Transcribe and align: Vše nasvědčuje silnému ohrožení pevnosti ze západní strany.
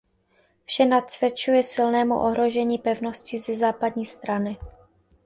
Vše 0.65 0.85
nasvědčuje 0.85 1.63
silnému 1.63 2.19
ohrožení 2.19 2.77
pevnosti 2.77 3.39
ze 3.39 3.55
západní 3.55 4.05
strany. 4.05 4.57